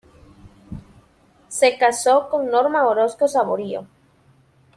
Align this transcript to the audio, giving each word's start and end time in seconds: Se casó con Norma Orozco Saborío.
Se 1.47 1.77
casó 1.77 2.27
con 2.31 2.49
Norma 2.49 2.87
Orozco 2.87 3.27
Saborío. 3.27 3.85